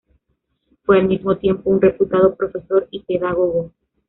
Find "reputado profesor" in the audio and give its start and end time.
1.79-2.87